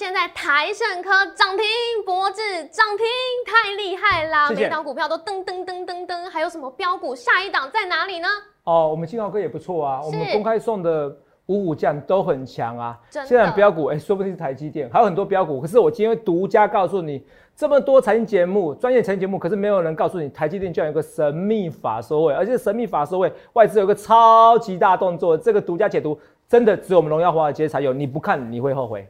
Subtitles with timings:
[0.00, 1.66] 现在台盛科涨停，
[2.06, 2.40] 博智
[2.72, 3.04] 涨停，
[3.44, 4.48] 太厉害啦！
[4.48, 7.14] 谢谢每档股票都噔噔噔噔噔，还有什么标股？
[7.14, 8.26] 下一档在哪里呢？
[8.64, 11.14] 哦，我们金豪哥也不错啊，我们公开送的
[11.48, 12.98] 五五将都很强啊。
[13.10, 15.60] 现在标股，哎、说不定是台积电，还有很多标股。
[15.60, 17.22] 可是我今天会独家告诉你，
[17.54, 29.06] 这么多财经节目、专业财经节目，可是没有人告诉你，台积电居然有个神秘法收位，而且神秘法收位外资有个超级大动作，这个独家解读真的只有我们荣耀华尔街才有，你不看你会后悔。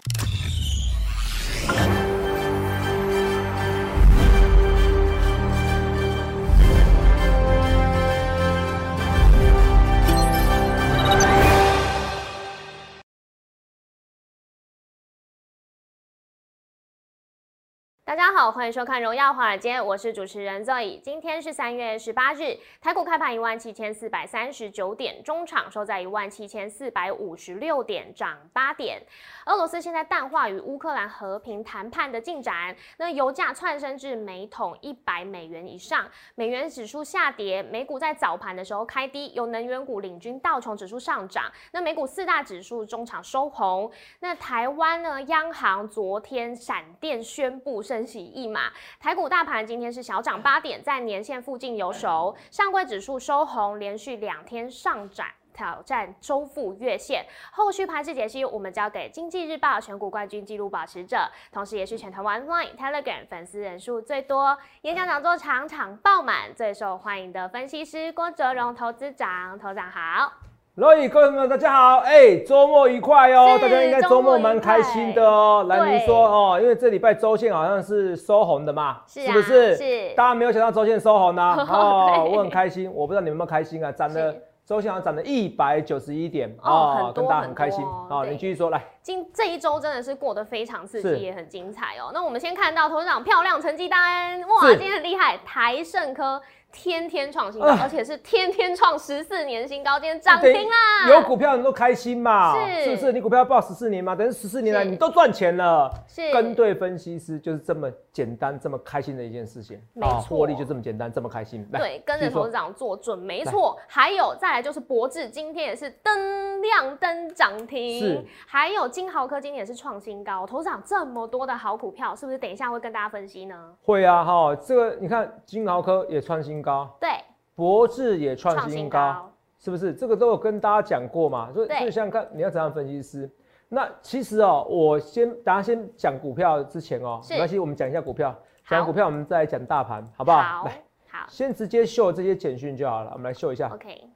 [18.10, 21.00] 大家好，欢迎收看《荣耀华尔街》，我是主持人 Zoe。
[21.00, 29.00] 今天是三月十八日，台股开盘一万七千四百三十九点，中场收在一万七千四百五十六点，涨八点。
[29.46, 43.88] 俄罗斯现在淡化与乌克兰和平谈判的进展，那油价窜升至每桶一百美元以上，美元指数下跌，美股在早盘的时候开低，有能源股领军道琼指数上涨，那美股四大指数中场收红。
[44.18, 55.26] 那台湾呢，央行昨天闪电宣布升息一码，台股大盘今天是小涨八点，在年线附近有手，上柜指数收红，连续两天上涨。
[55.52, 70.49] 挑战周复月线，后续盘势解析我们交给经济日报全股冠军纪录保持者，同时也是全台湾 Line、Telegram 粉丝人数最多、演讲讲座场场爆满、最受欢迎的分析师郭哲荣投资长，投长好。
[70.80, 71.98] 罗宇，各位朋友，大家好！
[71.98, 75.66] 哎、周末愉快哦，是大家应该周末蛮开心的哦。
[75.68, 79.76] 来，您说哦，因为这礼拜周线好像是收红的嘛，是啊不是？
[79.76, 83.92] 是大家没有想到周线收红呢、 哦，我很开心，我不知道你们有没有开心啊？
[83.92, 88.06] 涨了周线好像涨了一百九十一点哦跟大家很开心哦。
[88.08, 92.10] 很多对你继续说，来，今这一周真的是过得非常刺激，也很精彩哦。
[92.14, 96.40] 那我们先看到头长漂亮成绩单，哇，是今天很厉害，台盛科
[96.72, 101.08] 天天创新高，啊而且是天天创十四年新高，今天涨停啦！
[101.08, 102.54] 有股票你都开心嘛？
[102.54, 103.12] 是是不是？
[103.12, 105.90] 你股票报十四年嘛，等于十四年来你都赚钱了。
[106.06, 111.66] 是跟对分析师就是这么简单、这么开心的一件事情没错获利就这么简单、这么开心。
[111.72, 113.78] 来对，跟着继续说投资长做准没错。
[113.86, 120.46] 还有再来就是博智，今天也是灯亮灯涨停是，还有金豪科今天也是创新高。
[120.46, 123.56] 投资长这么多的好股票，是不是等一下会跟大家分析呢？
[123.84, 127.08] 会啊，哈，这个你看金豪科也创新高，对，
[127.54, 129.92] 博智也创创新新高，是不是？
[129.92, 131.52] 这个都有跟大家讲过嘛。
[131.52, 133.30] 所以对所以想想看，你要怎样分析师？
[133.68, 140.42] 那其实哦，我先大家先讲股票之前哦，是没关系，我们讲一下股票，好讲股票我们再来讲大盘，好不好？
[140.42, 143.10] 好来，好先直接秀这些简讯就好了。
[143.12, 144.10] 我们来秀一下，，OK，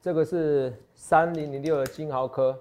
[0.00, 2.58] 这个是三零零六的金豪科，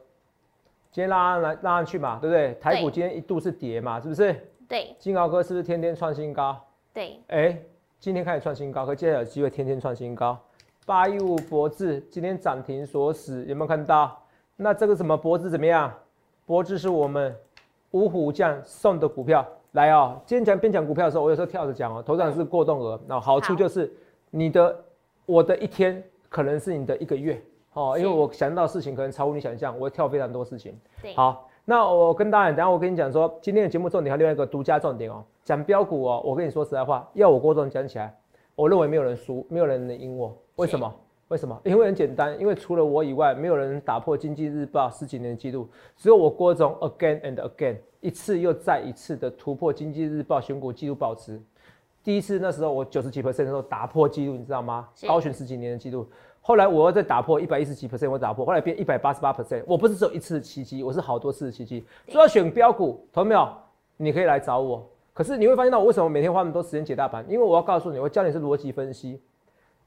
[0.92, 2.54] 今天拉上来拉上去嘛，对不对？
[2.56, 4.50] 台股今天一度是跌嘛，是不是？
[4.68, 6.60] 对金豪科是不是天天创新高？
[6.92, 7.58] 对，哎、
[8.00, 10.38] 今天开始创新高，可接下来有机会天天创新高。
[10.86, 14.22] 八一五博智今天涨停锁死，有没有看到？
[14.56, 15.92] 那这个什么博智怎么样？
[16.46, 17.36] 博智是我们
[17.92, 20.22] 五虎将送的股票，来哦。
[20.26, 23.92] 今天讲边讲股票的时候，我有时候跳着讲哦，头涨是过动额，那好处就是
[24.30, 24.84] 你的
[25.26, 27.42] 我的一天可能是你的一个月
[27.74, 30.78] 哦，因为我想到事情可能超乎你想象，我会跳非常多事情。
[31.02, 36.22] 对，好，那我跟大家，等下我跟你讲说，今天的节目重点还有另外一个独家重点哦，讲标股哦。
[36.24, 38.16] 我跟你说实在话，要我郭总讲起来，
[38.54, 40.38] 我认为没有人输，没有人能赢我。
[40.58, 40.94] 为什么？
[41.30, 41.60] 为什么？
[41.64, 45.68] 因为很简单，因为除了我以外，没有人打破经济日报十几年的记录，
[45.98, 51.42] 只有我郭总 again and again 一次又再一次的突破经济日报选股记录保持。
[52.04, 54.88] 第一次那时候我九十几 percent 的时候打破记录，你知道吗？
[54.94, 56.08] 是高选十几年的记录。
[56.48, 59.64] 后来我要再打破一百一十几 percent，我打破，后来变一百八十八 percent。
[59.66, 61.84] 我不是只有一次的奇迹，我是好多次的奇迹。
[62.08, 63.50] 所以要选标股，投没有？
[63.98, 64.88] 你可以来找我。
[65.12, 67.26] 可是你会发现到我为什么每天花那么多时间解大盘？
[67.28, 69.20] 因为我要告诉你，我教你是逻辑分析。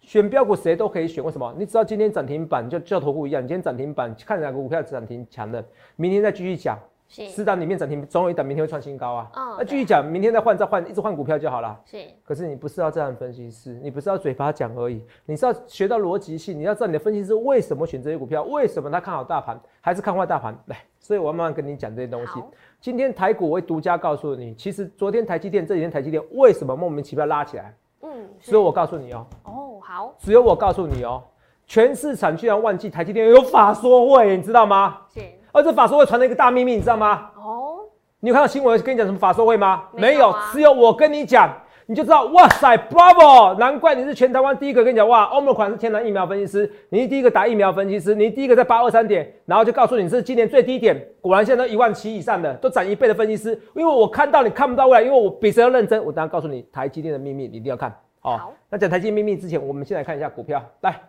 [0.00, 1.54] 选标股谁都可以选，为什么？
[1.56, 5.64] 你只要今天涨停板就就投股一样，你今天涨停板看哪个股票涨停强的，
[5.94, 6.76] 明天再继续讲，
[7.08, 9.30] 是四档里面涨停总有一档明天会创新高啊。
[9.34, 11.80] 嗯那继续讲，明天再换再换，一直换股票就好了。
[11.84, 20.56] 是可是你不是要这样分析师，你不是要嘴巴讲而已，你是要学到逻辑性，你要知道你的分析师为什么选这些股票，为什么他看好大盘，还是看坏大盘。
[20.66, 22.42] 来，所以我要慢慢跟你讲这些东西。
[22.80, 27.74] 今天台股我会独家告诉你，其实昨天台积电，这几天台积电为什么莫名其妙拉起来？
[28.02, 31.24] 嗯，是只有我告诉你哦，哦，好只有我告诉你哦，
[31.66, 34.98] 全市场居然忘记台积电有法说会，你知道吗？
[35.12, 35.20] 是
[35.52, 37.30] 而这法说会传了一个大秘密，你知道吗？
[37.36, 37.80] 哦，
[38.20, 39.84] 你有看到新闻跟你讲什么法说会吗？
[39.92, 41.50] 没有啊只有我跟你讲，
[41.86, 43.56] 你就知道，哇塞，Bravo！
[43.58, 57.94] 难怪你是全台湾第一个跟你讲，哇，欧盟款是天然疫苗分析师，你是第一个打疫苗分析师，你第一个在八二三点，然后就告诉你是今年最低点，果然现在都一万七以上的，都涨一倍的分析师，因为我看到你看不到未来，因为我比谁都认真，我当然告诉你台积电的秘密，你一定要看。
[58.20, 61.00] 好，那讲台积电秘密之前，我们先来看一下股票，来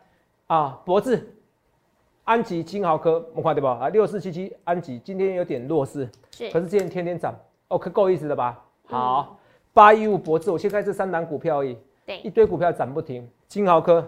[0.47, 1.27] 啊，博智、
[2.29, 3.79] 安吉、金豪科，我看对吧？
[3.81, 7.35] 啊，六四七七，安吉今天有点弱势，是，可是之前天天涨
[7.69, 8.63] 哦，可够意思了吧？
[8.85, 9.35] 好。
[9.73, 13.27] 八一五博智，我先看这三档股票而已，对，一堆股票涨不停。
[13.47, 14.05] 金豪科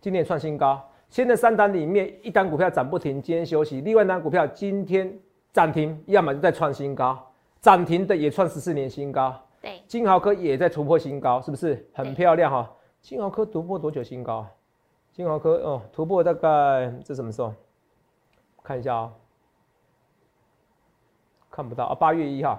[0.00, 3.80] 今天创新高，现在三档里面一档股票涨不停，今天休息。
[3.82, 5.16] 另外一档股票今天
[5.52, 7.16] 涨停，要么就在创新高，
[7.60, 9.32] 涨停的也创十四年新高。
[9.60, 12.68] 对，金豪科也在突破新高，是不是很漂亮哈？
[13.00, 14.44] 金豪科突破多久新高？
[15.12, 17.52] 金豪科哦，突破大概这什么时候？
[18.62, 19.12] 看一下啊，
[21.50, 22.58] 看不到啊，八月一号。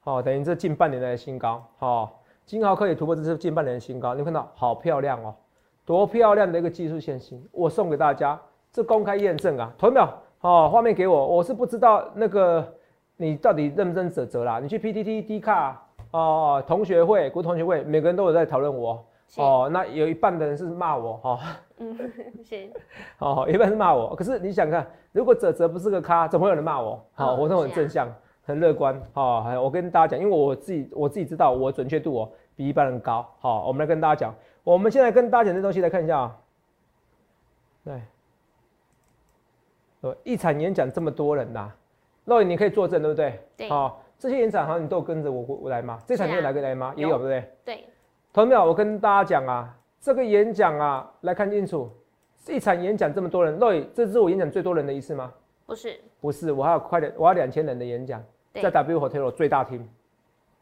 [0.00, 1.64] 好，等于这近半年的新高。
[1.78, 4.16] 好，金豪科也突破这是近半年的新高。
[4.16, 5.32] 你看到好漂亮哦，
[5.84, 8.40] 多漂亮的一个技术线型，我送给大家，
[8.72, 9.72] 这公开验证啊。
[9.78, 10.08] 同没有？
[10.38, 12.66] 好，画面给我，我是不知道那个
[13.16, 14.58] 你到底认不认责责啦。
[14.58, 19.04] 你去 PTT、D 卡哦，同学会、国同学会，每个人都有在讨论我。
[19.36, 21.40] 哦，那有一半的人是骂我哈。
[21.78, 21.96] 嗯，
[22.44, 22.70] 是。
[23.18, 24.14] 哦，一半是骂我。
[24.14, 27.04] 可是你想看，如果泽泽不是个咖，怎么会有人骂我？
[27.14, 28.08] 好，我都很正向。
[28.44, 34.34] 很乐观，好，我跟大家讲，因为我自己我自己知道我准确度哦比一般人高，好，我们来跟大家讲，
[34.64, 36.36] 我们现在跟大家讲这东西来看一下啊，
[37.84, 38.02] 对，
[40.00, 41.70] 呃，一场演讲这么多人呐，
[42.24, 43.40] 肉眼你可以作证对不对？
[43.56, 46.00] 对，好，这些演讲好像你都跟着我我来吗？
[46.04, 46.92] 这场你有来跟来吗？
[46.96, 47.54] 也有对不对？
[47.64, 47.84] 对，
[48.32, 48.64] 同没有？
[48.64, 51.90] 我跟大家讲啊，这个演讲啊，来看清楚，
[52.48, 55.30] 一场演讲这么多人，肉眼这是我演讲最多人的一次吗？
[55.66, 58.22] 不是，不是，我还有快点，我要两千人的演讲。
[58.54, 59.88] 在 W Hotel 最大厅，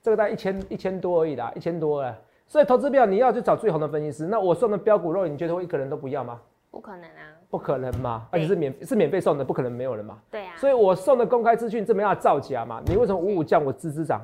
[0.01, 2.17] 这个大概一千一千多而已啦，一千多了。
[2.47, 4.27] 所以投资票你要去找最红的分析师。
[4.27, 6.41] 那我送的标股肉，你觉得我一个人都不要吗？
[6.71, 10.19] 不可能啊，不可能嘛，而且是免是免费送的，不可能没有人嘛。
[10.31, 10.53] 对啊。
[10.57, 12.81] 所以我送的公开资讯这么样造假嘛？
[12.87, 14.21] 你为什么五五降我支支涨，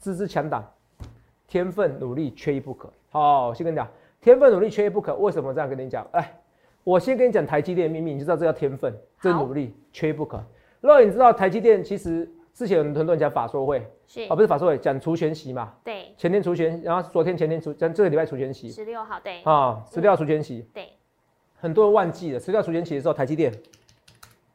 [0.00, 0.64] 支支强档，
[1.54, 2.92] 天分努力缺一不可。
[3.10, 3.88] 好，先跟你讲，
[4.20, 5.14] 天分努力缺一不可。
[5.14, 6.04] 为什么这样跟你讲？
[6.10, 6.36] 哎，
[6.82, 10.42] 我先跟你讲台积电的秘密，你就知道这叫天分，这努力缺一不可。
[10.80, 12.28] 肉，你知道台积电其实。
[12.52, 15.72] 之前有很多人讲法说会，是啊，不是法说会，讲除权息嘛。
[15.82, 16.12] 对。
[16.16, 18.68] 前天除权，然后昨天前天除，咱这个礼拜除权息。
[18.68, 19.42] 十六号，对。
[19.42, 20.64] 啊，十六号除权息。
[20.72, 20.88] 对。
[21.56, 23.52] 很多人忘记了，十六号除权息的时候，台积电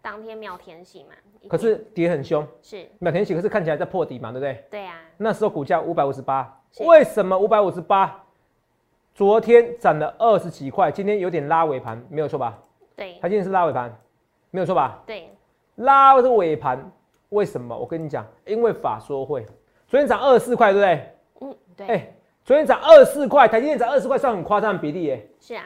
[0.01, 1.15] 当天秒填息嘛。
[1.47, 2.47] 可是跌很凶。
[2.61, 2.87] 是。
[2.99, 4.65] 秒填息，可是看起来在破底嘛，对不对？
[4.69, 4.95] 对啊。
[5.17, 8.23] 那时候股价五百五十八，为什么五百五十八？
[9.13, 12.57] 昨天涨了二十几块，今天有点拉尾盘，没有错吧？
[12.95, 13.17] 对。
[13.21, 13.93] 它今天是拉尾盘，
[14.51, 15.01] 没有错吧？
[15.05, 15.29] 对。
[15.75, 16.91] 拉的尾盘。
[17.29, 17.77] 为什么？
[17.77, 19.45] 我跟你讲，因为法说会，
[19.87, 21.13] 昨天涨二十四块，对不对？
[21.41, 21.87] 嗯，对。
[21.87, 22.13] 哎，
[22.43, 25.29] 昨天涨二十四块，台积电涨二十四块，算很夸张的比例耶。
[25.39, 25.63] 是啊。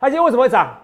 [0.00, 0.76] 它今天为什么会涨？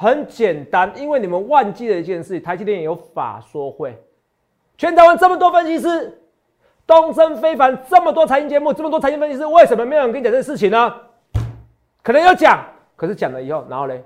[0.00, 4.02] 很简单，因为你们忘记了一件事，台积电有法说会。
[4.78, 6.18] 全台湾这么多分析师，
[6.86, 10.90] 东升非凡这么多财经节目，这么多财经分析师，为什么没有人跟你讲这事情呢？
[12.02, 12.64] 可能要讲，
[12.96, 14.02] 可是讲了以后，然后嘞，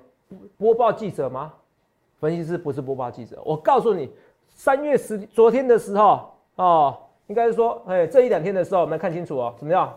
[0.58, 1.52] 播报记者吗？
[2.18, 4.10] 分析师不是播报记者，我告诉你。
[4.48, 6.96] 三月十昨天的时候哦，
[7.28, 9.96] 应该是说，哎，这一两天的时候，我们看清楚哦，怎么样？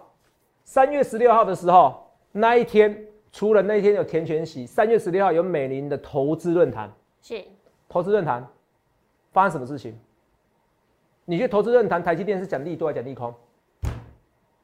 [0.64, 3.04] 三月十六号的时候，那一天
[3.38, 6.92] 除了那天有田全喜，三月十六号有美林的投资论坛，
[7.22, 7.40] 是
[7.88, 8.44] 投资论坛
[9.32, 9.94] 发生什么事情？
[11.24, 13.32] 你去投资论坛台积电是讲利多还是讲利空？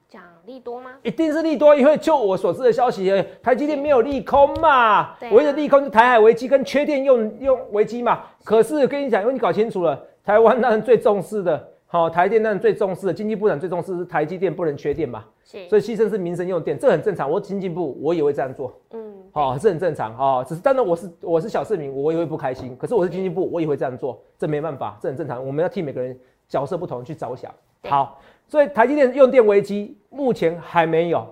[0.09, 0.93] 讲利多吗？
[1.03, 5.19] 一定是利多，因为就我所知的消息，台积电没有利空嘛。
[5.29, 8.24] 唯一的利空是台海危机跟缺电用用危机嘛。
[8.43, 15.23] 可是跟你讲，因为你搞清楚了，台湾那人最重视的，好，台电那人最重视的，经济部长最重视是台积电不能缺电嘛。
[15.43, 17.29] 是，所以牺牲是民生用电，这很正常。
[17.29, 18.73] 我经济部我也会这样做。
[18.93, 20.43] 嗯，好，这很正常哦。
[20.43, 22.75] 只是当然我是我是小市民，我也会不开心。
[22.77, 25.45] 可是我是经济部，我也会这样做，这没办法，这很正常。
[25.45, 26.19] 我们要替每个人
[26.50, 27.53] 角色不同去着想。
[27.83, 28.19] 好。
[28.47, 31.27] 所以台积电用电危机目前还没有，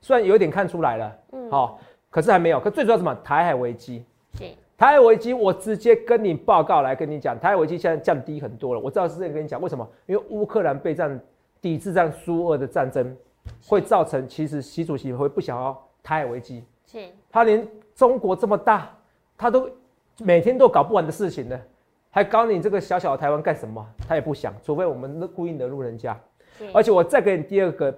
[0.00, 2.58] 虽然有点看出来了，嗯，好，可是还没有。
[2.58, 3.14] 可最主要什么？
[3.22, 4.02] 台海危机。
[4.76, 4.78] 是。
[4.78, 8.80] 台海危机，我直接跟你报告来跟你讲，台海危机现在降低很多了。
[8.80, 9.88] 我知道是这样跟你讲，为什么？
[10.06, 11.18] 因为乌克兰备战
[11.60, 13.16] 抵制战苏俄的战争，
[13.66, 16.62] 会造成其实习主席会不想要台海危机。
[16.86, 16.98] 是。
[17.30, 18.90] 他连中国这么大，
[19.36, 19.68] 他都
[20.18, 21.58] 每天都搞不完的事情呢，
[22.10, 23.84] 还搞你这个小小的台湾干什么？
[24.06, 26.18] 他也不想，除非我们故意惹怒人家。
[26.72, 27.94] 而且我再给你第二个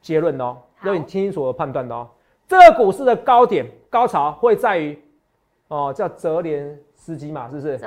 [0.00, 2.08] 结论哦，让你听清楚我判断的哦。
[2.46, 4.98] 这个股市的高点高潮会在于
[5.68, 7.78] 哦，叫泽连斯基嘛，是不是？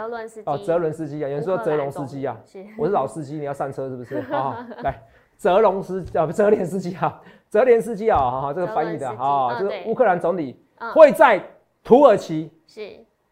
[0.46, 2.38] 哦，泽伦斯基啊，有人说泽龙司机啊，
[2.78, 4.22] 我是老司机，你要上车是不是？
[4.24, 5.02] 好， 来，
[5.38, 10.92] 泽龙司啊，不泽连斯基啊，泽连斯基啊，这个翻译的啊，嗯对就是乌克兰总理嗯。
[10.92, 11.42] 会在
[11.84, 12.52] 土耳其。
[12.68, 12.90] 是。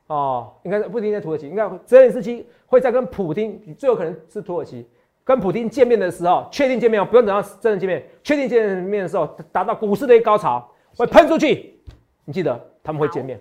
[0.07, 4.87] 哦，应该不一定在土耳其，应该泽连斯基会在跟普京，最有可能是土耳其。
[5.25, 11.77] 跟普京见面的时候，确定见面哦，不用等到真的见面，确定见面的时候，达到股市的一个高潮，会喷出去。
[12.23, 13.37] 你记得他们会见面，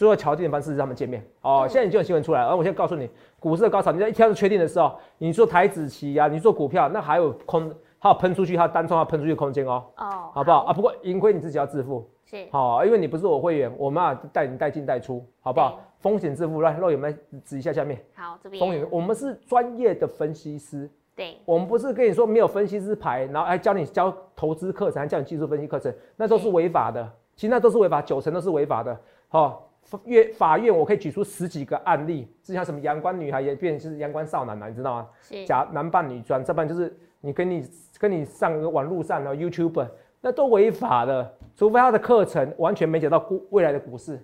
[0.00, 1.64] 最后敲定的方式是他们见面哦。
[1.64, 3.06] 嗯现在已经有新闻出来了，然后我现在告诉你，
[3.38, 10.72] 股市的高潮，你在一天就确定的时候，你做台子期啊，你做股票，那还有空，还有喷出去，还有单冲，还有喷出去的空间哦，哦，好不好啊？
[10.72, 12.08] 不过盈亏你自己要自负。
[12.24, 15.78] 是好，因为你不是我会员，我们啊带你带进带出，好不好？
[15.98, 17.14] 风险自负，来，肉眼们
[17.44, 27.06] 指一下下面好这风险，我们是专业的分析师，对我们不是跟你说没有分析师牌，然后还教你教投资课程，还教你技术分析课程，那都是违法的。
[27.36, 28.98] 其实那都是违法，九成都是违法的。
[29.28, 29.69] 好、
[30.04, 35.08] 院法院我可以举出十几个案例，之前什么阳光女孩也变成是阳光少男了，你知道吗？
[35.46, 37.68] 假男扮女装，这般就是你跟你
[37.98, 39.86] 跟你上个网络上的 YouTube，
[40.20, 44.20] 那都违法的，除非他的课程完全没讲到股未来的股市。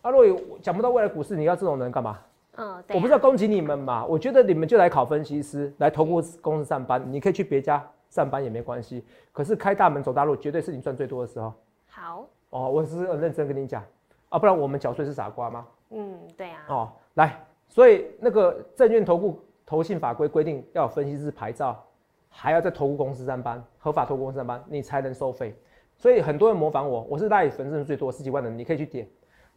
[0.00, 2.18] 啊，如果有讲不到未来股市，你要这种人干嘛？
[2.56, 9.04] 嗯，对啊我不是要攻击你们嘛，我觉得你们就来考分析师，来投顾公司上班，你可以去别家上班也没关系。
[9.32, 11.52] 可是开大门走大路，绝对是你赚最多的时候。
[11.88, 13.84] 好，哦，我是很认真跟你讲
[14.28, 15.66] 啊，不然我们缴税是傻瓜吗？
[15.90, 21.82] 嗯，对啊，哦，来，所以那个证券投顾投信法规规定要有分析师牌照，
[22.28, 25.54] 还要在投顾公司上班，合法投顾公司上班，你才能收费。
[25.96, 29.08] 所以很多人模仿我，我是赖粉丝人最多十几万人，你可以去点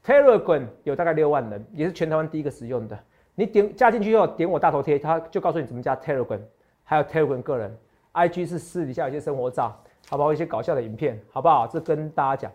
[0.04, 2.98] Telegram 有大概六万人，也是全台湾第一个使用的。
[3.36, 6.40] 你点加进去以后，点我大头贴，他就告诉你怎么加 Telegram，
[6.84, 7.78] 还有 Telegram 个人
[8.14, 9.78] ，IG 是私底下有一些生活照，
[10.10, 10.34] 好不好？
[10.34, 11.68] 一些搞笑的影片，好不好？
[11.68, 12.52] 这跟大家讲。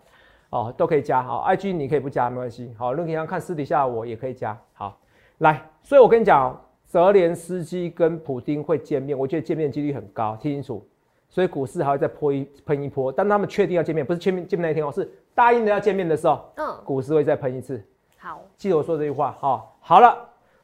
[0.49, 2.73] 哦，都可以加好，IG 你可以不加没关系。
[2.77, 4.57] 好，如果你想看私底下我也可以加。
[4.73, 4.97] 好，
[5.39, 10.87] 来，所以我跟你讲哦，泽连斯基跟普丁会见面，我觉得见面几率很高，听清楚。
[11.29, 17.83] 所以股市还会再泼一喷一波，但他们确定要见面，不是见面见面那一天哦，是答应的要见面的时候，嗯，股市会再喷一次。
[18.17, 19.63] 好，记得我说这句话哈、哦。
[19.81, 20.17] 好了，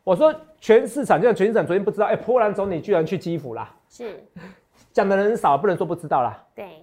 [0.06, 4.24] 我说全市场，就像全市场昨天不知道，哎，波兰总理居然去基辅啦，是，
[4.94, 6.42] 讲的人少，不能说不知道啦。
[6.56, 6.82] 对，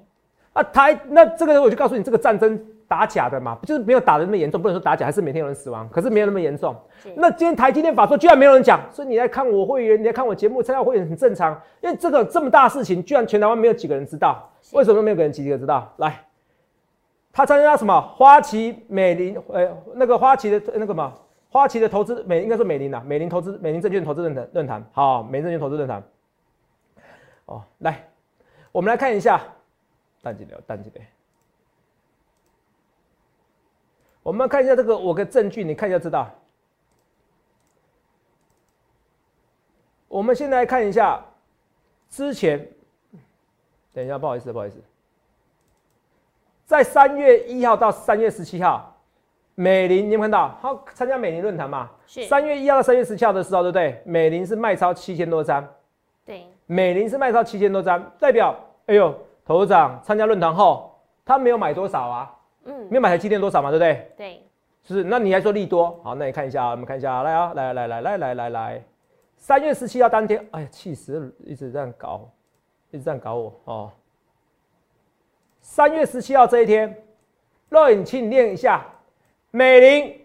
[0.52, 6.74] 啊，台那这个我就告诉你，这个战争打假的嘛，就是没有打的那么严重，不能说打假，还是每天有人死亡，可是没有那么严重。
[7.14, 15.88] 那今天台积电法说居然没有人讲，所以你来看我会员，你来看我节目，参加会员很正常，因为这个这么大事情，居然全台湾没有几个人知道，为什么没有个人几个知道？
[15.98, 16.20] 来，
[17.32, 21.14] 他参加什么花旗美林，呃，那个花旗的那个什么
[21.48, 26.02] 花旗的投资美，应该说美林啊，美林投资美林证券投资论坛论坛，好，美林证券投资论坛。
[27.46, 28.04] 哦，来，
[28.72, 29.40] 我们来看一下，
[30.22, 31.00] 淡季聊，淡季聊。
[34.30, 36.30] 我们看一下这个，我的证据，你看一下知道。
[40.06, 41.20] 我们现在来看一下
[42.08, 42.64] 之前，
[43.92, 44.80] 等一下，不好意思，不好意思，
[46.64, 48.96] 在三月一号到三月十七号，
[49.56, 50.56] 美林你有没有看到？
[50.62, 51.90] 他参加美林论坛嘛？
[52.06, 54.00] 是，三月一号到三月十七号的时候，对不对？
[54.04, 55.68] 美林是卖超七千多张，
[56.24, 58.54] 对，美林是卖超七千多张，代表，
[58.86, 59.12] 哎呦，
[59.44, 62.36] 头长参加论坛后，他没有买多少啊？
[62.64, 64.12] 嗯，没有买台积电多少嘛，对不对？
[64.16, 64.42] 对，
[64.82, 65.04] 是不是？
[65.04, 65.98] 那你还说利多？
[66.02, 68.84] 好，那你看一下啊，我们看一下啊，来啊，来来来来来来来，
[69.36, 72.28] 三月十七号当天，哎呀，气死，一直这样搞，
[72.90, 73.92] 一直这样搞我哦。
[75.60, 77.02] 三月十七号这一天，
[77.68, 78.84] 肉眼请你念一下，
[79.50, 80.20] 美林，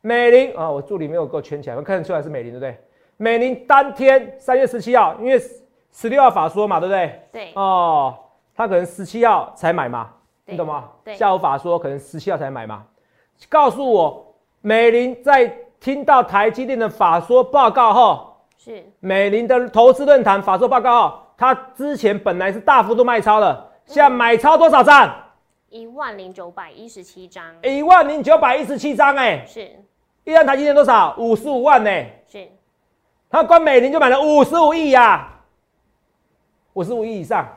[0.00, 2.78] 美林啊，我助理没有给我圈起来，我看得出来是美林，对不对？
[3.16, 5.40] 美林当天三月十七号，因为
[5.92, 7.22] 十六号法说嘛，对不对？
[7.30, 8.18] 对，哦，
[8.54, 10.88] 他可能十七号才买嘛，对你懂吗？
[11.04, 12.84] 对下午法说可能十七号才买嘛。
[13.48, 15.46] 告诉我，美林在
[15.80, 25.12] 听到台积电的法说报告后，是，美林的投资论坛法说报告后，他之前本来是大幅度卖超的，现在买超多少张？
[25.68, 29.70] 一万零九百一十七张，一万零九百一十七张，哎，是，
[30.24, 31.14] 一张台积电多少？
[31.18, 31.90] 五十五万呢、
[32.28, 32.46] 是，
[33.30, 35.40] 他光美林就买了五十五亿呀，
[36.74, 37.48] 五十五亿以上。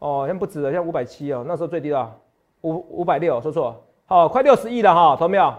[0.00, 2.18] 是，哦，现在不止了，现在五百七哦，那时候最低了
[2.62, 5.54] 五五百六，说错，好、快六十亿了哈，投没有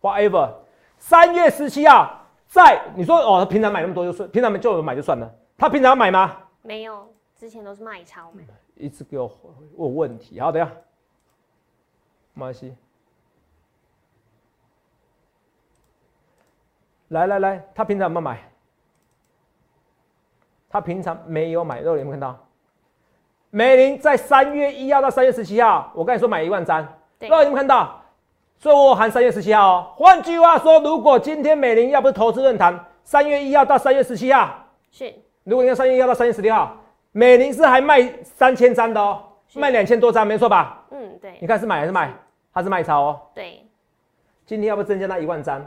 [0.00, 0.50] ？Whatever，
[0.98, 6.36] 三月十七号，在你说哦，他平常买那么多就算，平常就有买就算了，他平常买吗？
[6.62, 7.06] 没有，
[7.36, 8.42] 之前都是卖超买，
[8.74, 9.30] 一直给我
[9.76, 10.72] 问问题，好，等一下，
[12.32, 12.74] 没关系，
[17.08, 18.50] 来来来，他平常有没有买？
[20.68, 22.43] 他平常没有买，肉有没有看到？
[23.54, 26.84] 美林在三月一号到三月十七号，我跟你说买一万张，
[27.20, 28.02] 对肉有没有看到？
[28.58, 29.92] 所以我含三月十七号哦。
[29.94, 34.52] 换句话说，如果今天美林要不是投资论坛，三月一号到三月十七号，
[34.90, 36.76] 是，如果你要三月一号到三月十六号，
[37.12, 39.22] 美林是还卖三千张的哦，
[39.54, 40.82] 卖两千多张，没错吧？
[40.90, 42.12] 嗯，对你看是买还是卖？
[42.52, 43.20] 它是卖超哦。
[43.36, 43.64] 对，
[44.44, 45.64] 今天要不增加到一万张？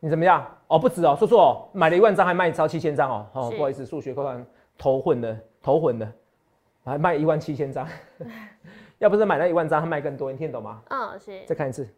[0.00, 0.44] 你怎么样？
[0.66, 3.26] 哦，不止哦，说错哦，买了一万张还卖超七千张哦。
[3.32, 4.44] 哦，不好意思，数学课堂
[4.76, 6.12] 头混了，头混的，
[6.84, 7.88] 还卖一万七千张。
[8.98, 10.82] 要不是买了一万张，他卖更多，你听得懂吗？
[10.90, 11.88] 嗯是再看一次，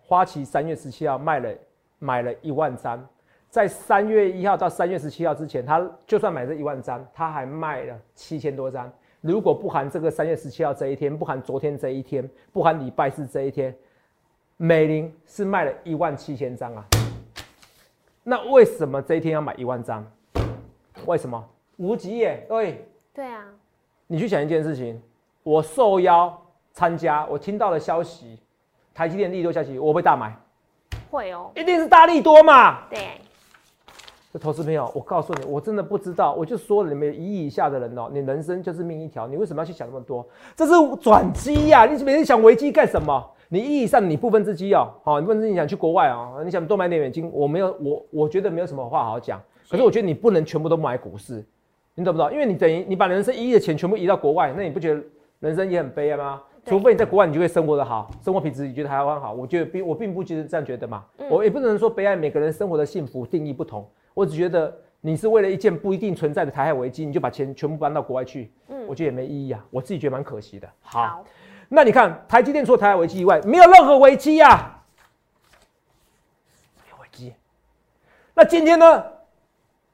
[0.00, 1.52] 花旗三月十七号卖了
[1.98, 3.04] 买了一万张，
[3.50, 8.90] 在三月一号到三月十七号之前，他就算买这一万张，他还卖了七千多张。
[9.20, 13.74] 如果不含这个三月十七号这一天，不含昨天这一天，不含礼拜四这一天，
[14.56, 16.86] 美林是卖了一万七千张啊。
[18.22, 20.06] 那为什么这一天要买一万张？
[21.06, 21.44] 为什么？
[21.76, 23.44] 无极耶，各位，对啊，
[24.06, 25.00] 你去想一件事情，
[25.42, 26.40] 我受邀
[26.72, 28.38] 参加，我听到了消息，
[28.94, 30.36] 台积电利多消息，我会大买，
[31.10, 32.88] 会哦，一定是大利多嘛。
[32.88, 33.20] 对，
[34.32, 40.24] 这投资朋友，我告诉你，我真的不知道，我就说了，你们一亿以下的人哦，你人生就是命一条，你为什么要去想那么多？
[40.54, 43.30] 这是转机呀、你每天想危机干什么？
[43.48, 49.42] 你一亿以上，你部分之机哦，好，你部分之机你想去国外哦，你想多买点美金，我没有，我我觉得没有什么话好讲。
[49.68, 51.44] 可是我觉得你不能全部都买股市，
[51.96, 52.32] 你懂不懂？
[52.32, 55.00] 因为你等于你把人生一亿的钱全部移到国外，那你不觉得
[55.40, 56.42] 人生也很悲哀吗？
[56.66, 59.32] 除非你在国外，你就会生活的好，生活品质你觉得台湾好。
[59.32, 63.88] 我觉得并我并不觉得这样觉得嘛，嗯我也不能说悲哀，每个人生活的幸福定义不同。
[64.14, 69.64] 我只觉得你是为了一件不一定存在的台海危机，你就把钱全部搬到国外去，嗯我觉得也没意义啊。
[69.70, 70.68] 我自己觉得蛮可惜的。
[70.80, 71.22] 好，
[71.68, 74.82] 那你看台积电除了台海危机以外，没有任何危机呀、
[76.82, 77.34] 没有危机。
[78.34, 79.04] 那今天呢？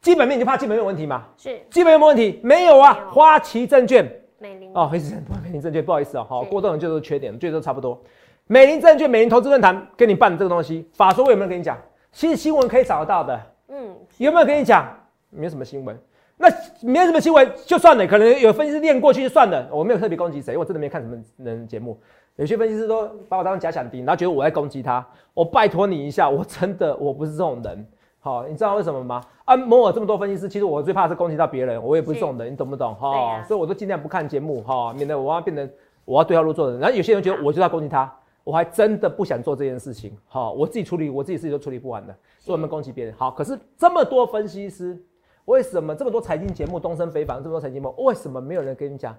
[0.00, 1.26] 基本面你就怕基本面有问题吗？
[1.36, 2.40] 是基本面有没有问题？
[2.42, 2.98] 没有啊。
[3.04, 8.00] 有花旗证券美林哦，黑石不美林证券，不好意思哦，好，是郭董人就是缺点，最多差不多。
[8.46, 11.76] 美林证券、美林投资论坛跟你办这个东西，法说我有没有跟你讲？
[12.12, 14.88] 其实新闻可以找得到的，嗯有没有跟你讲？
[15.28, 15.96] 没有什么新闻。
[16.38, 16.48] 那
[16.80, 19.68] 没有什么新闻就算了，可能有分析师练过去就算了。
[19.70, 22.00] 我没有特别攻击谁，因为我真的没看什么人节目。
[22.36, 25.06] 有些分析师都把我当假想敌，然后觉得我在攻击他。
[25.34, 27.86] 我拜托你一下，我真的我不是这种人。
[28.22, 29.22] 好，你知道为什么吗？
[29.46, 32.94] 啊，摩尔这么多分析师，其实我最怕是攻击到别人，我也不是这种人，你懂不懂？
[32.94, 35.68] 哈、所以我都尽量不看节目哈，免得我要变成
[36.04, 36.80] 我要对号入座的人。
[36.80, 40.14] 然后有些人觉得我就要攻击他，我还真的不想做这件事情。
[40.26, 43.14] 好，我自己处理我自己事情都处理不完的，所以我们攻击别人。
[43.16, 45.02] 好，可是这么多分析师，
[45.46, 49.16] 为什么这么多财经节目东升北访，这么多财经节目，为什么没有人跟你讲？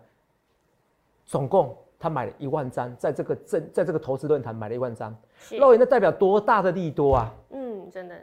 [1.25, 7.33] 总共他买了一万张，在这个证，在这个投资论坛买了一万张，是肉眼那代表多大的利多啊！
[7.49, 8.15] 嗯真的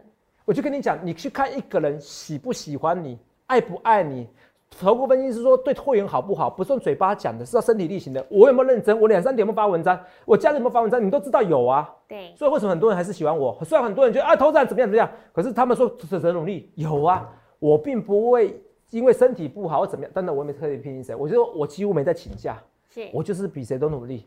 [0.48, 4.26] 我就跟你讲，你去看一个人喜不喜欢你，爱不爱你。
[4.70, 8.26] 投顾分析师说对会员好不好，不是用嘴巴讲的，是要身体力行的。
[8.30, 8.98] 我有没有认真？
[8.98, 10.02] 我两三点有没有发文章？
[10.24, 11.04] 我家里有没有发文章？
[11.04, 11.86] 你都知道有啊。
[12.08, 13.62] 对所以为什么很多人还是喜欢我？
[13.62, 18.58] 虽然很多人觉得啊，投资人怎么样怎么样，可是他们说怎怎努力有啊，我并不会
[18.88, 22.56] 因为身体不好或怎么样，真的我也没特别批评谁，我就说我几乎没在请假，
[22.88, 24.26] 是我就是比谁都努力，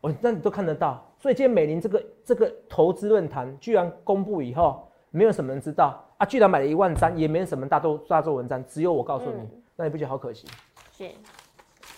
[0.00, 1.08] 我那你都看得到。
[1.20, 4.86] 所以今天美林这个这个投资论坛居然公布以后，
[5.16, 10.46] 没有什么人知道啊，居然买了一万张，也没人什么大做大做文章，只有我告诉你，嗯那你不觉得好可惜？
[10.90, 11.10] 是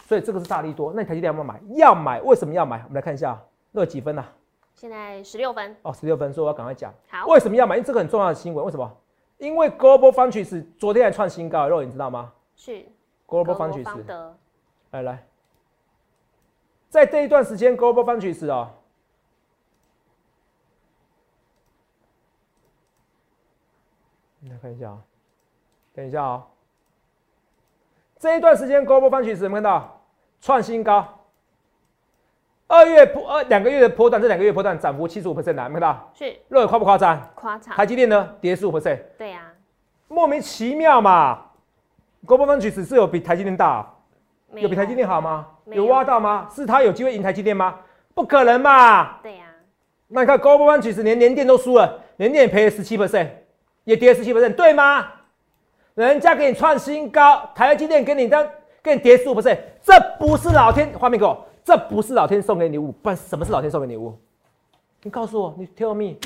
[0.06, 1.60] 所以这个是大力多，那你台积电要不要买？
[1.76, 2.76] 要买，为什么要买？
[2.78, 4.26] 我们来看一下，乐几分啊？
[4.74, 6.92] 现在十六分，哦，十六分，所以我要赶快讲。
[7.08, 7.76] 好为什么要买？
[7.76, 8.64] 因为这个很重要的新闻。
[8.64, 8.94] 为什么？
[9.38, 12.84] 因为 Global Foundries 昨天还创新高，肉你知道吗是
[13.26, 14.36] ？Global 格罗 Foundries，方德
[14.90, 15.26] 来来，
[16.88, 18.70] 在这一段时间，Global Foundries 哦，
[24.50, 24.98] 来看一下啊、
[25.94, 26.46] 等一下啊、
[28.18, 30.00] 这一段时间 Global Foundries 有没有看到
[30.40, 31.06] 创新高？
[32.68, 36.10] 二月波二两个月的波段，这两个月波段涨幅七十五 percent 的，有没有看到？
[36.14, 37.30] 是肉眼夸不夸张？
[37.34, 39.52] 夸张台积电呢，跌十五 percent，对呀
[40.08, 41.42] 莫名其妙嘛。
[42.24, 43.94] Global Foundries 是有比台积电大
[44.52, 45.46] 有比台积电好吗？
[45.66, 46.48] 有有挖到吗？
[46.52, 47.80] 是他有机会赢台积电吗？
[48.14, 49.20] 不可能嘛！
[49.22, 49.44] 对呀
[50.08, 53.28] 那你看 Global One 其实连联电都输了，联电也赔了十七 percent，
[53.86, 55.06] 也跌了十七 percent，对吗？
[55.94, 58.46] 人家给你创新高，台积电给你这样
[58.82, 64.18] 给你跌十五 percent，这不是老天画面给我，这不是老天送给你礼物，不然什么是老天送给你礼物？
[65.02, 66.16] 你告诉我，你 tell me。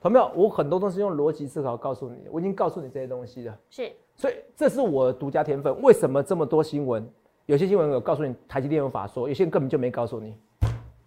[0.00, 3.56] 朋友，我很多东西用逻辑思考告诉你，我已经告诉你这些东西了。
[3.68, 5.80] 是所以这是我的独家天分。
[5.82, 7.06] 为什么这么多新闻？
[7.46, 10.36] 有些新闻有告诉你台积电有法说，有些人根本就没告诉你。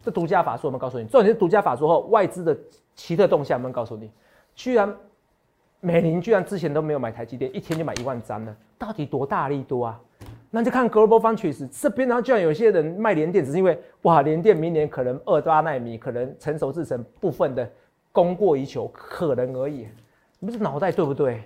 [0.06, 1.06] 这独家法术，我们告诉你？
[1.08, 2.56] 重点是独家法术后，外资的
[2.94, 4.12] 奇特动向我们告诉你？
[4.54, 4.96] 居然
[5.80, 10.00] 美林居然之前都没有买台积电，一天就买一万张了，到底多大力多啊？
[10.52, 17.68] 那就看 Global Foundries 这边，然后居然有些人卖联电，只是因为哇，联电明年可能二八纳米可能成熟制成部分的
[18.12, 19.88] 供过于求，可能而已。
[20.39, 21.41] 你不是脑袋对不对？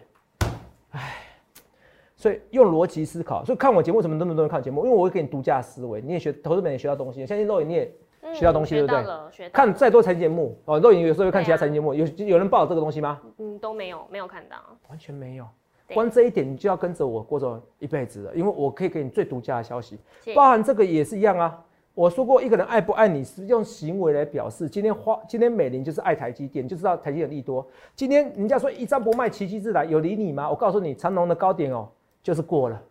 [2.17, 7.89] 所以用逻辑思考，所以看我节目什么那么多人看节目，因为我会给你独家思维，你也学投资本也学到东西，相信肉眼你也
[8.33, 9.49] 学到东西，对不对？
[9.49, 13.19] 看再多财经节目哦，肉眼有时候会看其他财经节目，有有人报这个东西吗？
[13.37, 14.57] 嗯，都没有，没有看到，
[14.89, 15.45] 完全没有。
[15.93, 19.97] 光这一点你就要跟着我过着一辈子了，因为我可以给你最独家的消息，
[20.35, 21.59] 包含这个也是一样啊。
[21.95, 24.69] 我说过，一个人爱不爱你是用行为来表示。
[24.69, 27.65] 今天花，今天美玲就是爱台积电，就知道台积电利多。
[27.93, 30.49] 今天人家说一张不卖，奇迹自来，有理你吗？
[30.49, 31.89] 我告诉你，长隆的高点哦，
[32.23, 32.81] 就是过了，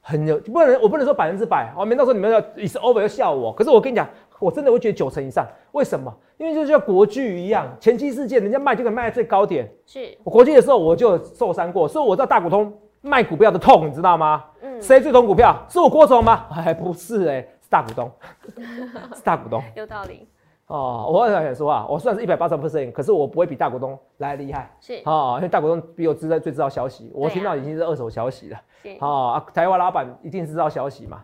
[0.00, 3.52] 很有不能，我不能说百分之百哦，免到时候你们要 is over 要笑我。
[3.52, 4.08] 可是我跟你讲，
[4.40, 5.46] 我真的会觉得九成以上。
[5.72, 6.12] 为什么？
[6.38, 9.70] 因为就像国巨一样，前期事件人家卖就可以卖在最高点。
[9.86, 14.44] 是我国巨的时候我就受伤过，所以我知道大股东卖股票的痛，你知道吗？
[14.62, 14.82] 嗯。
[14.82, 15.54] 谁最痛股票？
[15.68, 16.46] 是我郭总吗？
[16.50, 17.46] 还 不是哎。
[17.70, 18.10] 大股东
[19.14, 20.26] 是大股东，有道理
[20.66, 21.08] 哦。
[21.08, 24.68] 我想说啊，我算是一百八十 percent，可是我不会比大股东来厉害。
[24.80, 28.60] 是啊，因为大股东比我知道最知道消息，我听到已经是二手消息了。
[28.82, 31.22] 是啊，台湾老板一定是知道消息嘛？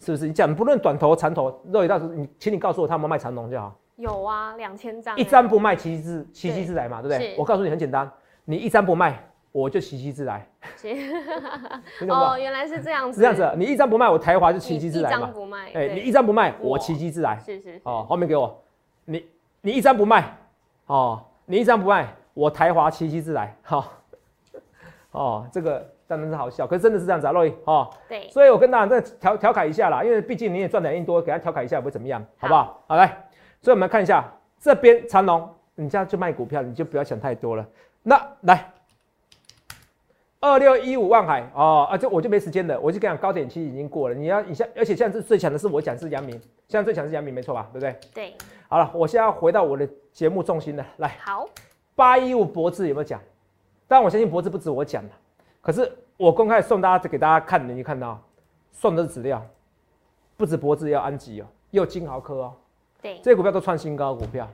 [0.00, 0.26] 是不是？
[0.26, 3.74] 你讲不论短头长头，肉眼到时你，请你告诉我他们卖长龙就好。
[3.96, 7.34] 有啊，两千张，一张不卖，奇迹自奇迹自来嘛，对不对？
[7.38, 8.10] 我告诉你很简单，
[8.44, 9.24] 你一张不卖。
[9.50, 10.46] 我就奇迹自来，
[12.06, 13.50] 哦，原来是这样子，是这样子。
[13.56, 15.16] 你一张不卖，我台华就奇迹自来嘛。
[15.16, 17.40] 一张不卖，哎，你一张不卖，我奇迹自来。
[17.44, 17.80] 是是。
[17.82, 18.62] 哦，后面给我，
[19.06, 19.24] 你
[19.62, 20.36] 你一张不卖，
[20.86, 23.56] 哦，你一张不卖，我台华奇迹自来。
[23.62, 23.90] 好，
[25.12, 27.54] 哦，这个当然是好笑，可是真的是这样子啊，洛伊。
[28.32, 32.82] 所以我跟大家再调调侃一下啦，因为毕竟你也赚两亿多，给他调侃一下也不会怎么样，好不好？
[32.88, 33.06] 好来，
[33.60, 34.24] 所以我们看一下
[34.58, 37.64] 这边长隆，你这样就卖股票，你就不要想太多了。
[38.02, 38.72] 那来。
[40.40, 44.14] 二六一五万海哦啊，这我就没时间了，我就跟你讲，高点期已经过了。
[44.14, 47.68] 你要，你现而且现在是最强的是我讲是杨明，现在最强是杨明，没错吧？
[47.72, 47.96] 对不对？
[48.14, 48.34] 对。
[48.68, 51.16] 好了，我现在要回到我的节目重心了，来。
[51.24, 51.44] 好。
[51.96, 53.20] 八一五博智有没有讲？
[53.88, 55.10] 但我相信博智不止我讲的，
[55.68, 58.18] 可是我公开送大家给大家看，你看到
[58.72, 59.46] 送的是资料，
[60.34, 62.54] 不止脖子要安吉哦，又金豪科哦，
[63.02, 64.48] 对，这些股票都创新高股票，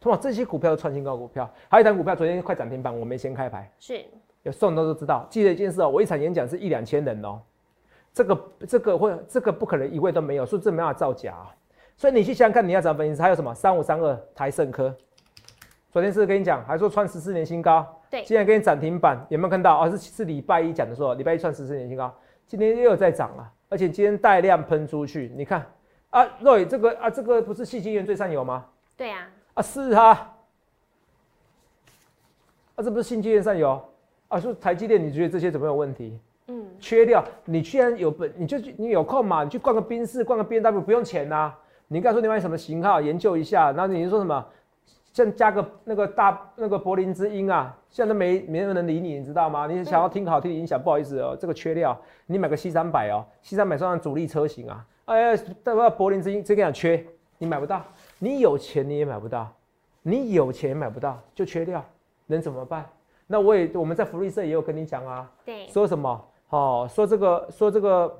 [0.00, 4.02] 通常这些股票都创新高股票，还有一单股票昨天快涨停板，我没先开牌，是。
[4.42, 7.38] 有送的都知道，记得一件事哦，我一场演讲是一两千人哦，
[8.10, 11.54] 这个这个会这个不可能一位都没有，所以这没办法造假啊。
[11.98, 13.20] 所以你去想想看，你要怎么分析？
[13.20, 13.54] 还有什么？
[13.54, 14.96] 三五三二台盛科，
[15.92, 19.80] 昨天是跟你讲，还说创十四年新高，对，今天给你涨停板，有没有看到？
[19.80, 22.12] 哦，是是礼拜一讲的时候，礼拜一创十四年新高，
[22.46, 25.64] 今天又有在涨了，而且今天带量喷出去，你看
[26.10, 28.66] 啊，瑞这个啊，这个不是细晶圆最上游吗？
[28.96, 30.36] 对啊，啊是啊，
[32.74, 33.80] 啊这不是细晶圆上游？
[34.28, 36.18] 啊，说台积电，你觉得这些怎么有问题？
[36.48, 41.54] 嗯，缺掉，你居然有本，你就你有空嘛，你去逛个宾室，逛个 B N W 不用钱呐。
[41.86, 44.44] 你刚说你买什么型号，研究一下，然后你说什么，
[45.12, 49.66] 像加个那个大那个柏林之音啊，现在没没人能理你，你知道吗？
[49.66, 57.04] 你想要听好听的音响，不好意思哦，这个缺料，你买个 C 三百哦，C 三百算上主力车型啊，哎，代表柏林之音这个样缺，
[57.38, 57.82] 你买不到，
[58.18, 59.52] 你有钱你也买不到，
[60.02, 61.84] 你有钱买不到就缺料，
[62.26, 62.88] 能怎么办？
[63.26, 66.28] 那我也我们在福利社也有跟你讲啊，对，说什么？
[66.50, 68.18] 哦，说这个，说这个，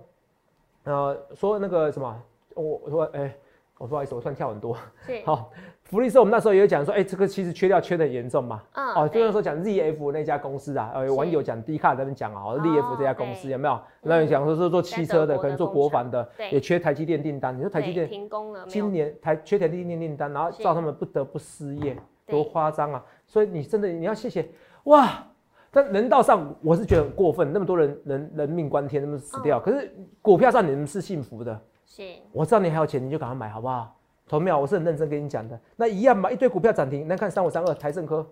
[0.85, 2.23] 呃，说那个什么？
[2.55, 3.35] 我我说，哎，
[3.79, 4.77] 我不好意思，我突然跳很多。
[5.05, 5.51] 对，好，
[5.91, 8.63] 福利社我们那时候也有讲说，哎，这个其实缺料缺的严重嘛。
[8.75, 8.95] 嗯。
[8.95, 13.77] 哦，就是说讲 ZF 那家公司啊，呃，网友讲 D 卡在那边讲啊，ZF 这家公司有没有？
[14.03, 17.57] 那你讲说是做汽车的，可能做国防的，也缺台积电订单。
[17.57, 23.05] 你说台积电停工了，今年台缺台积电订单，然后造他们不得不失业，多夸张啊！
[23.27, 24.49] 所以你真的你要谢谢。
[24.85, 25.27] 哇！
[25.73, 29.59] 但人道上我是觉得很过分，那么多人人人命关天，那么死掉。
[29.59, 32.03] 可是股票上你们是幸福的，是。
[32.31, 33.97] 我知道你还有钱，你就赶快买，好不好？
[34.31, 35.59] 同秒，我是很认真跟你讲的。
[35.75, 38.25] 那一样嘛，一堆股票涨停，那看三五三二台盛科，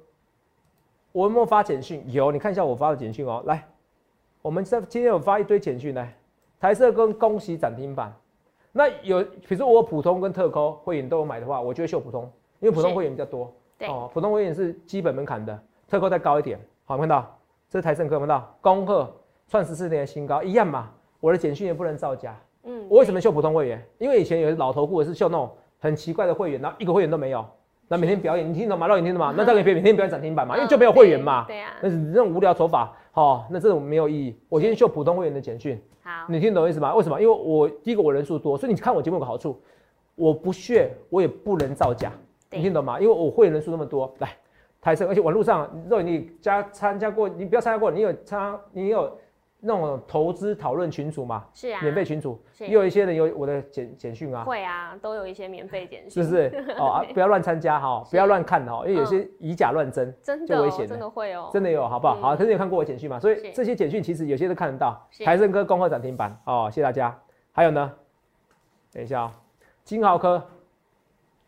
[1.10, 2.04] 我有没有发简讯？
[2.06, 3.42] 有，你看一下我发的简讯哦。
[3.46, 3.66] 来，
[4.40, 6.16] 我们在今天有发一堆简讯来，
[6.60, 8.14] 台盛跟恭喜涨停板。
[8.70, 12.30] 那有，比如说我普通跟特扣会员都有买的话，我就会秀普通，
[12.60, 13.52] 因为普通会员比较多。
[13.76, 13.88] 对。
[13.88, 15.60] 哦，普通会员是基本门槛的。
[15.88, 17.36] 特高再高一点，好看到？
[17.68, 18.56] 这是台盛科，看到？
[18.60, 19.12] 恭贺
[19.48, 20.92] 创十四年新高，一样嘛。
[21.18, 22.38] 我的简讯也不能造假。
[22.62, 22.86] 嗯。
[22.88, 23.84] 我为什么秀普通会员？
[23.98, 27.44] 因为以前有老头或者是秀那种很奇怪的会员，然后一个会员都没有，
[27.88, 28.86] 那每天表演，你听懂吗？
[28.86, 29.32] 老你听懂吗？
[29.36, 31.44] 那当然可以每天表演涨停板嘛，因为就没有会员嘛。
[31.46, 31.68] 对呀。
[31.80, 34.36] 那是这种无聊手法，好，那这种没有意义。
[34.48, 35.80] 我今天秀普通会员的简讯。
[36.02, 36.10] 好。
[36.28, 36.94] 你听懂意思吗？
[36.94, 37.20] 为什么？
[37.20, 39.60] 因为我第一个我人数多，所以你看我节目有个好处，
[40.14, 42.12] 我不屑，我也不能造假。
[42.50, 43.00] 你听懂吗？
[43.00, 44.30] 因为我会员人数那么多，来。
[44.80, 49.18] 台盛，而且网络上，如果你加参加过，你不要参加过，你有参，你有
[49.60, 56.22] 那种投资讨论群组嘛，是啊，免费群组，也有一些人有我的简简讯啊，会啊，都有一些免费简讯。
[56.22, 56.64] 是，不是？
[56.78, 62.16] 哦啊，不要乱参加哈，不要乱看哈，因为有些以假乱真，真的、哦、就危险了真的会哦，真的有好不好？
[62.18, 62.22] 嗯。
[62.22, 63.18] 好，可是你有看过我简讯嘛？
[63.18, 63.52] 所以是。
[63.52, 65.04] 这些简讯其实有些都看得到。
[65.10, 65.24] 是。
[65.24, 67.20] 台盛科恭贺涨停板哦，谢谢大家。
[67.50, 67.92] 还有呢，
[68.92, 69.34] 等一下啊，
[69.82, 70.40] 金豪科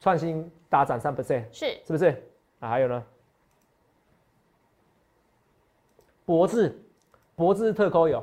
[0.00, 1.66] 创新大涨三 percent，是。
[1.84, 2.10] 是不是？
[2.58, 3.04] 啊，还有呢，
[6.24, 6.76] 博智，
[7.40, 8.18] 博智特扣有，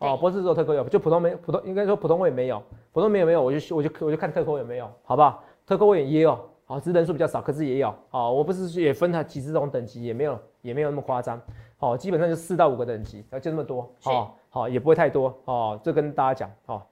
[0.00, 5.42] 哦，对博智只有特扣有，就普通没普通，应该说普通位没有，普通没有没有，我就我就我就看特扣有没有，好不好？
[5.66, 11.40] 特扣位也有，好，只是人数比较少，可是也有，哦，我不是也分它几十种等级，也没有也没有那么夸张，
[11.78, 16.82] 好，基本上就四到五个等级，然后就那么多，好哦，好，也不会太多，哦，就跟大家讲，哦，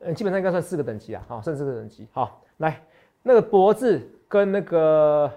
[0.00, 2.82] 嗯，基本上应该算四个等级啊，好，算四个等级，好，来，
[3.22, 5.32] 那个博智跟那个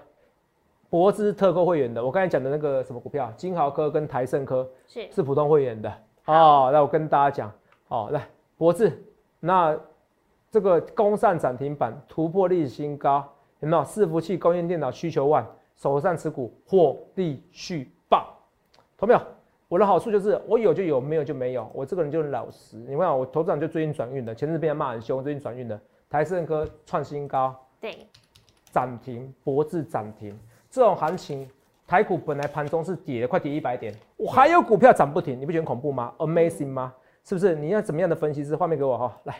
[0.92, 5.90] 博智特购会员的，我刚才讲的那个什么股票，金豪科跟台盛科是是普通会员的
[6.26, 6.68] 哦。
[6.70, 7.52] 那我跟大家讲，
[7.88, 8.28] 哦，来
[8.58, 9.02] 博智，
[9.40, 9.74] 那
[10.50, 13.26] 这个攻上涨停板，突破历史新高，
[13.60, 13.82] 有没有？
[13.82, 18.36] 伺服器供应电脑需求万，手上持股获利续报，
[18.98, 19.20] 投没有？
[19.68, 22.76] 我的好处就是我有就有，没有就没有，我这个人就很老实。
[22.76, 27.96] 你看我头长就最近转运的，前阵子被人骂很凶，最近转运的，台盛科创新高，对，
[28.70, 30.38] 涨停，博智涨停，
[30.72, 31.46] 这种行情，
[31.86, 36.94] 台股本来盘中是跌的，快跌一百点，我还有股票涨不停，你不觉得很恐怖吗？Amazing 吗？
[37.22, 37.54] 是不是？
[37.54, 38.56] 你要怎么样的分析师？
[38.56, 39.34] 画面给我哈，来，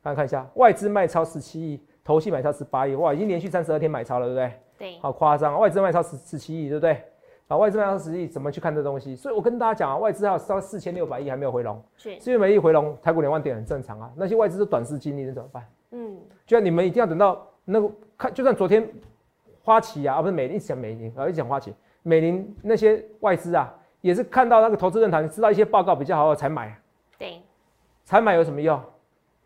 [0.00, 4.52] 大家看一下，外资卖超十七亿，投信买超十八亿，哇，已经连续三十二天买超了，对不对？
[4.78, 7.02] 对，好夸张，外资卖超十十七亿，对不对？
[7.48, 9.16] 啊，外资卖超十亿，怎么去看这东西？
[9.16, 14.12] 所以我跟大家讲啊，外资还有烧四千六百亿还没有回笼，是，四千六百亿回笼，台股两万点很正常啊。
[14.14, 15.66] 那些外资是短视经历，那怎么办？
[15.90, 18.88] 嗯，就像你们一定要等到那个看，就算昨天
[19.66, 21.74] 花旗啊，啊不是美林，一直讲美林，啊一直讲花旗，
[22.04, 26.72] 美林那些外资啊，也是看到那个投资论坛，知道一些报告比较好才买，
[27.18, 27.42] 对，
[28.04, 28.80] 才买有什么用？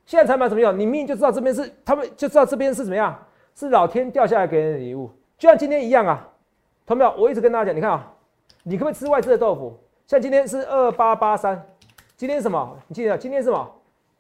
[0.05, 0.75] 现在才买有什么用？
[0.75, 3.19] 你明明就知道这边是他们就知道这边是怎么样，
[3.55, 6.29] 是老天掉下来给人的礼物，就像今天一样啊，
[6.85, 7.11] 同没有？
[7.17, 8.13] 我一直跟大家讲，你看啊，
[8.63, 9.75] 你可不可以吃外资的豆腐？
[10.07, 11.65] 像今天是二八八三，
[12.15, 12.77] 今天是什么？
[12.89, 13.71] 你记得今天是什么？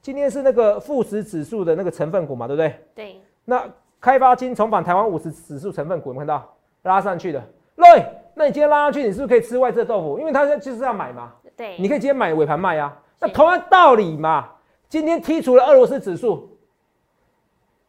[0.00, 2.74] 今天是那个富时指数的那个成分股嘛，对不对？
[2.94, 3.68] 对，那
[4.00, 7.42] 开发金重返台湾五十指数成分股，有没有看到拉上去的？
[7.76, 10.18] 对，那你今天拉上去，你是不是可以吃外资的豆腐？
[10.18, 12.96] 因为它现在就是要买嘛，对，你可以今天买尾盘卖啊。
[13.18, 14.48] 那同样道理嘛，
[14.88, 16.56] 今天剔除了俄罗斯指数，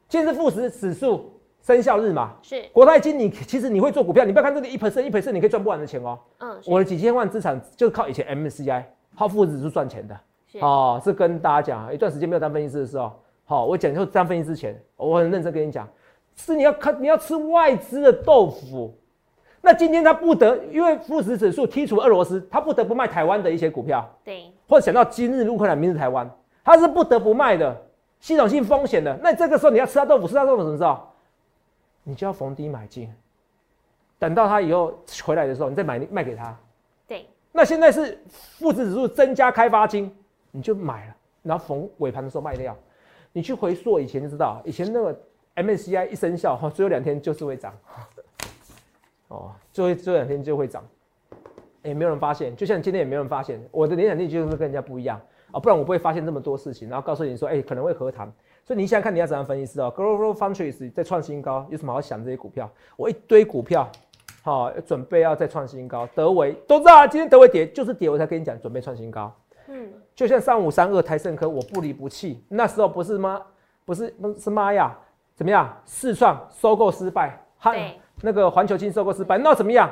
[0.10, 2.34] 今天是富时指数生效日嘛。
[2.42, 6.20] 是，国泰金你其实你会做股票，你不要看这里一 percent 一 percent 你可以赚不完的钱哦。
[6.40, 8.84] 嗯，我的几千万资产就是靠以前 MSCI
[9.18, 10.20] 靠富时指数赚钱的。
[10.48, 13.14] 是，哦，是跟大家讲，一段时间没有当分析师的时候，
[13.46, 15.88] 好、我讲就当分析之前，我很认真跟你讲，
[16.36, 18.94] 是你要看你要吃外资的豆腐。
[19.62, 26.28] 那今天他不得，因为富时指数剔除俄罗斯，他不得不卖台湾的一些股票，对，或者想到今日乌克兰，明日台湾，
[26.64, 27.80] 他是不得不卖的，
[28.20, 29.16] 系统性风险的。
[29.22, 31.00] 那这个时候你要吃他豆腐，吃他豆腐什么时候？
[32.04, 33.08] 你就要逢低买进，
[34.18, 34.92] 等到他以后
[35.24, 36.58] 回来的时候，你再买卖给他。
[37.08, 40.12] 对，那现在是富时指数增加开发金，
[40.50, 42.76] 你就买了，然后逢尾盘的时候卖掉。
[43.32, 45.22] 你去回溯以前就知道，以前那个
[45.56, 47.74] MSCI 一生效，哈，最后两天就是会涨，
[49.28, 50.84] 哦，最后最后两天就会涨，
[51.84, 55.20] 也没有人发现，就像今天也没有人发现，我的联想力就是跟人家不一样
[55.52, 58.32] 啊，不然我不会发现这么多事情，然后告诉你说，哎、可能会和谈。
[58.64, 62.72] 所以你想想看，你要怎样分析师哦？Global Foundries 在创新高，有什么好想这些股票？
[62.96, 63.90] 我一堆股票，
[64.44, 66.08] 好、准备要再创新高。
[66.16, 69.36] 德维都知道啊，今天德维跌就是跌，我才跟你讲准备创新高。
[69.68, 72.46] 嗯，就像三五三二台盛科，我不离不弃。
[72.48, 73.42] 那时候不是吗？
[73.84, 74.96] 不是不是妈呀？
[75.42, 75.76] 怎么样？
[75.86, 79.90] 四创收购失败，汉对，那个环球金收购失败，那怎么样？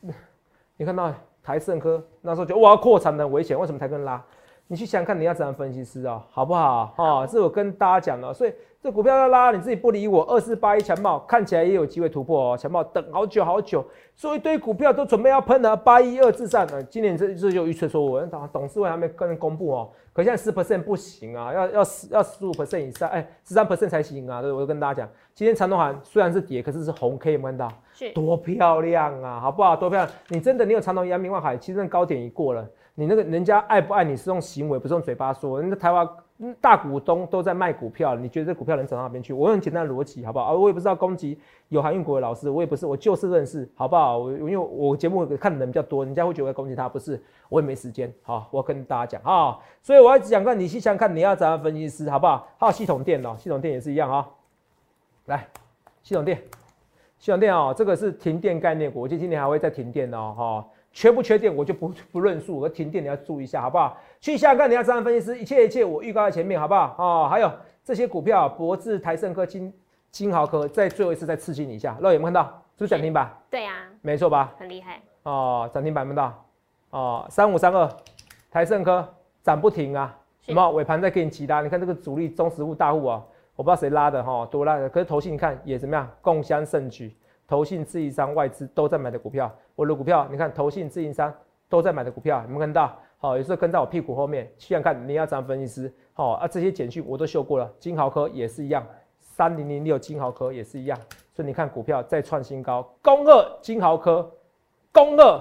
[0.78, 4.24] 你看到台盛科那时候就哇扩产的很危险，为什么台跟拉？
[4.70, 6.94] 你去想想看，你要怎样分析师啊、好不好？
[6.98, 8.52] 哦，这我跟大家讲了，所以
[8.82, 10.22] 这股票要拉，你自己不理我。
[10.24, 13.82] 二四八一强茂看起来也有机会突破哦，强茂等好久好久，
[14.14, 15.74] 所以一堆股票都准备要喷了。
[15.74, 24.42] 八一二至上，呃，今年这这就预测说，我董董事会还没跟人公布哦，可现在十 percent 不行啊，要要十要十五 percent 以上，哎，十三 percent 才行啊。
[24.42, 27.72] 对，我就跟大家讲，今天长隆行虽然是跌，可是是红 K，有没有看到？
[27.94, 29.74] 是，多漂亮啊，好不好？
[29.74, 30.14] 多漂亮！
[30.28, 32.68] 你真的你有长隆、阳明、万海，其实那高点已过了。
[32.98, 35.60] 你那个人家爱不爱你是用行为，不是用嘴巴说。
[35.60, 36.08] 人家台湾
[36.60, 39.32] 大股东都在卖股票，你觉得这股票能涨到哪边去？
[39.32, 40.46] 我很简单的逻辑，好不好？
[40.46, 44.18] 啊，我也不知道攻击有航运股的老师，我也不是，我就事论事，好不好？
[44.18, 48.12] 我因为我节目看的人比较多，人家会觉得攻击他，不是，我也没时间。
[48.22, 52.48] 好，我跟大家讲啊，所以我要讲个，你去想看，你要怎样分析师，好不好？
[52.58, 54.28] 还有系统店哦，系统店也是一样啊、
[55.26, 55.46] 来，
[56.02, 56.42] 系统店。
[57.20, 63.96] 系统店哦，这个是停电概念股，我今年还会再停电哦，哈、缺不缺电我就不不论述，我停电你要注意一下，好不好？
[64.20, 66.94] 去下看你要张分析师，一切一切我预告在前面，好不好？
[66.98, 67.50] 哦，还有
[67.84, 69.72] 这些股票，博智、台盛科、金
[70.10, 72.44] 金豪科，再最后一次再刺激你一下，肉有没有看到？
[72.76, 73.30] 是不是涨停板？
[73.50, 73.72] 对呀，
[74.02, 74.54] 没错吧？
[74.58, 76.44] 很厉害哦，涨停板没到
[76.90, 77.88] 哦，三五三二，
[78.50, 79.06] 台盛科
[79.42, 81.60] 涨不停啊，什么尾盘在给你急拉？
[81.60, 83.22] 你看这个主力中实物大户啊，
[83.56, 87.14] 我不知道谁拉的哈，多拉的，可是投信你看也怎么样，共襄盛举。
[87.48, 91.32] 投信、自营商、外资都在买的股票，我的股票，你看投信、自营商
[91.66, 92.94] 都在买的股票，有没有看到？
[93.16, 97.68] 好，有时候跟在我屁股后面，去想看你要涨分析师，好啊，这些简讯我都秀过了。
[97.80, 98.86] 金豪科也是一样，
[99.18, 100.98] 三零零六金豪科也是一样，
[101.34, 104.30] 所以你看股票再创新高，公二金豪科，
[104.92, 105.40] 公二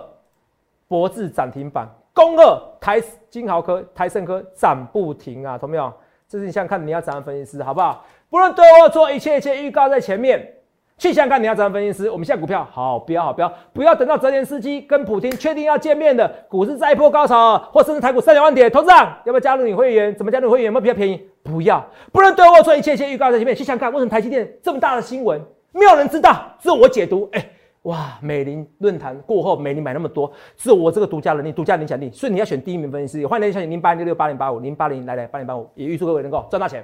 [0.88, 5.94] 博智涨停板，公二台金豪科、台盛科涨不停啊，懂没有？
[6.28, 8.06] 这是你想看你要涨分析师，好不好？
[8.30, 10.54] 不论对我做一切一切预告在前面。
[10.98, 12.10] 去香港，你要找分析师。
[12.10, 20.16] 我们现在股票好不要好不要不要等到泽连斯基跟普京确定要见面的股市再一波高潮，或甚至台股三两万点，投资长要不要加入你会员？
[20.16, 20.66] 怎么加入会员？
[20.66, 21.22] 有没有比较便宜？
[21.44, 23.56] 不要，不能对我做一切一切预告在前面。
[23.56, 25.40] 去香港，为什么台积电这么大的新闻
[25.72, 26.36] 没有人知道？
[26.60, 27.30] 只有我解读。
[27.34, 27.48] 哎，
[27.84, 33.28] 哇，美林论坛过后，美林买那么多，只有我这个独家能力、独家影响力，所以你要选第一名分析师。
[33.28, 36.84] 欢迎来小零八零六八零八五零八零来来八零八五，也预祝各位能够赚大钱。